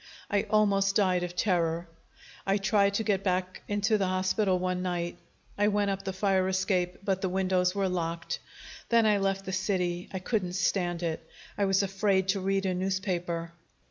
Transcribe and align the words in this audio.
I 0.31 0.47
almost 0.49 0.95
died 0.95 1.21
of 1.21 1.35
terror. 1.35 1.87
"I 2.47 2.57
tried 2.57 2.95
to 2.95 3.03
get 3.03 3.23
back 3.23 3.61
into 3.67 3.99
the 3.99 4.07
hospital 4.07 4.57
one 4.57 4.81
night. 4.81 5.19
I 5.59 5.67
went 5.67 5.91
up 5.91 6.03
the 6.05 6.11
fire 6.11 6.47
escape, 6.47 6.97
but 7.03 7.21
the 7.21 7.29
windows 7.29 7.75
were 7.75 7.87
locked. 7.87 8.39
Then 8.89 9.05
I 9.05 9.19
left 9.19 9.45
the 9.45 9.53
city. 9.53 10.09
I 10.11 10.17
couldn't 10.17 10.53
stand 10.53 11.03
it. 11.03 11.23
I 11.55 11.65
was 11.65 11.83
afraid 11.83 12.29
to 12.29 12.39
read 12.41 12.65
a 12.65 12.73
newspaper. 12.73 13.51